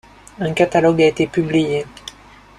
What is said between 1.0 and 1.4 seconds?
a été